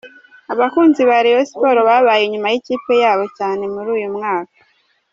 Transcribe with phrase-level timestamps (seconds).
[0.53, 4.55] Abakunzi ba Rayon Sport babaye inyuma y’ikipe yabo cyane muri uyu mwaka.